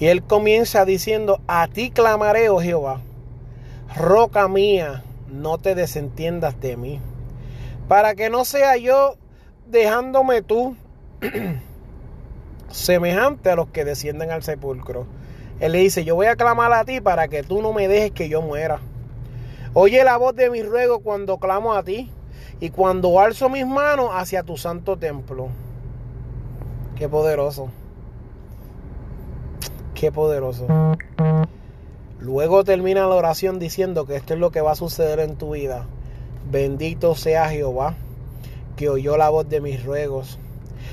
Y 0.00 0.06
él 0.06 0.22
comienza 0.22 0.86
diciendo, 0.86 1.40
a 1.46 1.68
ti 1.68 1.90
clamaré, 1.90 2.48
oh 2.48 2.60
Jehová, 2.60 3.02
roca 3.94 4.48
mía, 4.48 5.04
no 5.28 5.58
te 5.58 5.74
desentiendas 5.74 6.58
de 6.60 6.76
mí. 6.78 7.00
Para 7.86 8.14
que 8.14 8.30
no 8.30 8.46
sea 8.46 8.78
yo 8.78 9.16
dejándome 9.66 10.40
tú 10.40 10.74
semejante 12.72 13.50
a 13.50 13.56
los 13.56 13.68
que 13.68 13.84
descienden 13.84 14.30
al 14.30 14.42
sepulcro. 14.42 15.06
Él 15.60 15.72
le 15.72 15.78
dice, 15.78 16.04
yo 16.04 16.16
voy 16.16 16.26
a 16.26 16.36
clamar 16.36 16.72
a 16.72 16.84
ti 16.84 17.00
para 17.00 17.28
que 17.28 17.42
tú 17.42 17.62
no 17.62 17.72
me 17.72 17.86
dejes 17.86 18.10
que 18.10 18.28
yo 18.28 18.42
muera. 18.42 18.80
Oye 19.74 20.02
la 20.04 20.16
voz 20.16 20.34
de 20.34 20.50
mi 20.50 20.62
ruego 20.62 21.00
cuando 21.00 21.38
clamo 21.38 21.74
a 21.74 21.82
ti 21.82 22.10
y 22.60 22.70
cuando 22.70 23.20
alzo 23.20 23.48
mis 23.48 23.66
manos 23.66 24.10
hacia 24.12 24.42
tu 24.42 24.56
santo 24.56 24.96
templo. 24.96 25.48
Qué 26.96 27.08
poderoso. 27.08 27.68
Qué 29.94 30.10
poderoso. 30.10 30.66
Luego 32.18 32.64
termina 32.64 33.06
la 33.06 33.14
oración 33.14 33.58
diciendo 33.58 34.04
que 34.06 34.16
esto 34.16 34.34
es 34.34 34.40
lo 34.40 34.50
que 34.50 34.60
va 34.60 34.72
a 34.72 34.76
suceder 34.76 35.20
en 35.20 35.36
tu 35.36 35.52
vida. 35.52 35.86
Bendito 36.50 37.14
sea 37.14 37.48
Jehová, 37.48 37.94
que 38.76 38.88
oyó 38.88 39.16
la 39.16 39.28
voz 39.28 39.48
de 39.48 39.60
mis 39.60 39.84
ruegos 39.84 40.38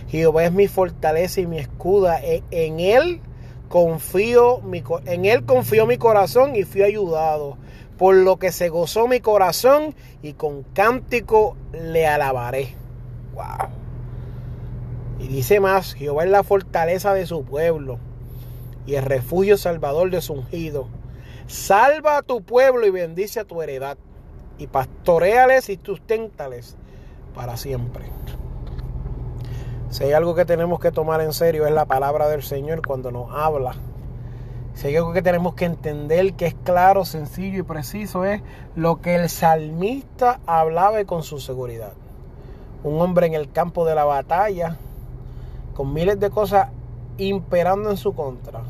Jehová 0.10 0.46
es 0.46 0.52
mi 0.52 0.68
fortaleza 0.68 1.42
y 1.42 1.48
mi 1.48 1.60
escuda. 1.60 2.20
En 2.24 2.80
él 2.80 3.22
confío, 3.70 4.62
en 5.06 5.26
él 5.26 5.46
confío 5.46 5.86
mi 5.86 5.98
corazón 5.98 6.56
y 6.56 6.64
fui 6.64 6.82
ayudado. 6.82 7.58
Por 7.98 8.16
lo 8.16 8.38
que 8.38 8.52
se 8.52 8.70
gozó 8.70 9.08
mi 9.08 9.20
corazón 9.20 9.94
y 10.22 10.34
con 10.34 10.64
cántico 10.64 11.56
le 11.74 12.08
alabaré. 12.08 12.74
Wow. 13.34 13.70
Y 15.20 15.28
dice 15.28 15.60
más, 15.60 15.94
Jehová 15.94 16.24
es 16.24 16.30
la 16.30 16.44
fortaleza 16.44 17.14
de 17.14 17.26
su 17.26 17.44
pueblo 17.44 18.00
y 18.88 18.96
el 18.96 19.04
refugio 19.04 19.58
salvador 19.58 20.10
de 20.10 20.22
su 20.22 20.34
ungido. 20.34 20.88
Salva 21.48 22.18
a 22.18 22.22
tu 22.22 22.42
pueblo 22.42 22.88
y 22.88 22.90
bendice 22.90 23.40
a 23.42 23.46
tu 23.46 23.62
heredad. 23.62 23.98
Y 24.58 24.68
pastoreales 24.68 25.70
y 25.70 25.80
susténtales 25.82 26.76
para 27.34 27.58
siempre. 27.58 28.06
Si 29.90 30.04
hay 30.04 30.14
algo 30.14 30.36
que 30.36 30.46
tenemos 30.46 30.80
que 30.80 30.92
tomar 30.92 31.20
en 31.22 31.34
serio 31.34 31.66
es 31.66 31.74
la 31.74 31.86
palabra 31.86 32.30
del 32.30 32.44
Señor 32.44 32.86
cuando 32.86 33.12
nos 33.12 33.32
habla. 33.32 33.74
Si 34.76 34.88
hay 34.88 34.96
algo 34.96 35.14
que 35.14 35.24
tenemos 35.24 35.56
que 35.56 35.66
entender 35.66 36.34
que 36.34 36.46
es 36.46 36.56
claro, 36.64 37.06
sencillo 37.06 37.60
y 37.60 37.64
preciso 37.64 38.24
es 38.24 38.44
lo 38.76 39.02
que 39.02 39.16
el 39.16 39.30
salmista 39.30 40.40
hablaba 40.46 41.04
con 41.06 41.24
su 41.24 41.40
seguridad. 41.40 41.94
Un 42.84 43.02
hombre 43.02 43.26
en 43.26 43.34
el 43.34 43.52
campo 43.52 43.84
de 43.84 43.96
la 43.96 44.06
batalla 44.06 44.78
con 45.74 45.92
miles 45.92 46.20
de 46.20 46.30
cosas 46.30 46.70
imperando 47.18 47.90
en 47.90 47.98
su 47.98 48.14
contra. 48.14 48.62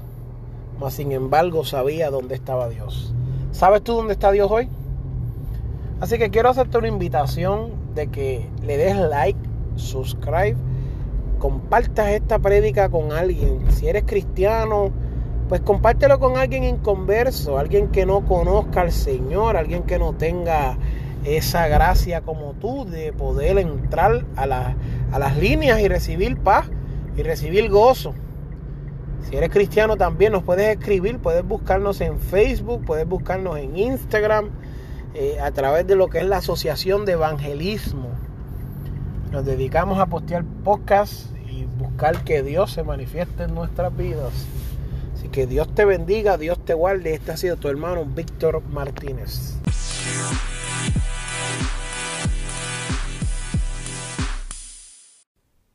Mas 0.80 0.94
sin 0.94 1.12
embargo 1.12 1.66
sabía 1.66 2.12
dónde 2.12 2.36
estaba 2.36 2.70
Dios. 2.70 3.14
¿Sabes 3.52 3.84
tú 3.84 3.94
dónde 3.94 4.14
está 4.14 4.32
Dios 4.32 4.50
hoy? 4.50 4.70
Así 6.00 6.18
que 6.18 6.30
quiero 6.30 6.50
hacerte 6.50 6.78
una 6.78 6.88
invitación 6.88 7.94
de 7.94 8.08
que 8.08 8.50
le 8.64 8.78
des 8.78 8.96
like, 8.96 9.40
subscribe 9.76 10.56
compartas 11.40 12.10
esta 12.10 12.40
prédica 12.40 12.90
con 12.90 13.12
alguien. 13.12 13.72
Si 13.72 13.88
eres 13.88 14.04
cristiano, 14.06 14.92
pues 15.48 15.62
compártelo 15.62 16.20
con 16.20 16.38
alguien 16.38 16.64
inconverso, 16.64 17.58
alguien 17.58 17.88
que 17.88 18.06
no 18.06 18.26
conozca 18.26 18.82
al 18.82 18.92
Señor, 18.92 19.58
alguien 19.58 19.84
que 19.84 19.98
no 19.98 20.14
tenga 20.14 20.78
esa 21.26 21.68
gracia 21.68 22.22
como 22.22 22.54
tú 22.54 22.86
de 22.86 23.12
poder 23.12 23.58
entrar 23.58 24.26
a, 24.36 24.76
a 25.12 25.20
las 25.20 25.38
líneas 25.38 25.80
y 25.80 25.88
recibir 25.88 26.38
paz 26.38 26.70
y 27.18 27.24
recibir 27.24 27.70
gozo. 27.70 28.14
Si 29.28 29.36
eres 29.36 29.50
cristiano 29.50 29.98
también 29.98 30.32
nos 30.32 30.44
puedes 30.44 30.68
escribir, 30.68 31.20
puedes 31.20 31.46
buscarnos 31.46 32.00
en 32.02 32.20
Facebook, 32.20 32.86
puedes 32.86 33.08
buscarnos 33.08 33.58
en 33.58 33.76
Instagram, 33.76 34.50
eh, 35.16 35.40
a 35.42 35.52
través 35.52 35.88
de 35.88 35.96
lo 35.96 36.08
que 36.08 36.20
es 36.20 36.26
la 36.26 36.38
Asociación 36.38 37.04
de 37.06 37.14
Evangelismo. 37.14 38.09
Nos 39.32 39.46
dedicamos 39.46 40.00
a 40.00 40.08
postear 40.08 40.44
podcasts 40.64 41.30
y 41.48 41.66
buscar 41.66 42.24
que 42.24 42.42
Dios 42.42 42.72
se 42.72 42.84
manifieste 42.84 43.44
en 43.44 43.54
nuestras 43.54 43.96
vidas. 43.96 44.48
Así 45.14 45.30
que 45.30 45.46
Dios 45.46 45.74
te 45.76 45.86
bendiga, 45.86 46.38
Dios 46.38 46.64
te 46.66 46.74
guarde. 46.74 47.14
Este 47.14 47.32
ha 47.32 47.38
sido 47.38 47.58
tu 47.58 47.68
hermano 47.68 48.06
Víctor 48.06 48.64
Martínez. 48.70 49.56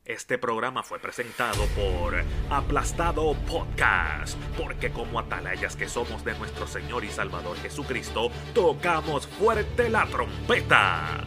Este 0.04 0.36
programa 0.36 0.82
fue 0.82 0.98
presentado 0.98 1.64
por 1.76 2.14
Aplastado 2.50 3.34
Podcast, 3.48 4.36
porque 4.56 4.90
como 4.90 5.18
atalayas 5.18 5.76
que 5.76 5.88
somos 5.88 6.24
de 6.24 6.36
nuestro 6.38 6.66
Señor 6.66 7.04
y 7.04 7.08
Salvador 7.08 7.56
Jesucristo, 7.58 8.30
tocamos 8.52 9.26
fuerte 9.26 9.88
la 9.88 10.06
trompeta. 10.06 11.24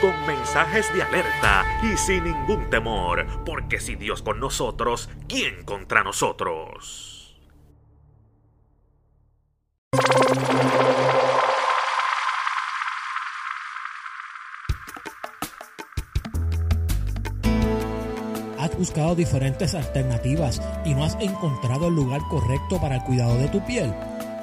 Con 0.00 0.26
mensajes 0.26 0.92
de 0.92 1.02
alerta 1.02 1.64
y 1.82 1.96
sin 1.96 2.24
ningún 2.24 2.68
temor, 2.68 3.26
porque 3.44 3.80
si 3.80 3.96
Dios 3.96 4.22
con 4.22 4.40
nosotros, 4.40 5.08
¿quién 5.28 5.64
contra 5.64 6.02
nosotros? 6.02 7.36
Has 18.58 18.76
buscado 18.76 19.14
diferentes 19.14 19.74
alternativas 19.74 20.60
y 20.84 20.94
no 20.94 21.04
has 21.04 21.16
encontrado 21.20 21.88
el 21.88 21.94
lugar 21.94 22.20
correcto 22.28 22.80
para 22.80 22.96
el 22.96 23.02
cuidado 23.02 23.36
de 23.38 23.48
tu 23.48 23.64
piel. 23.64 23.94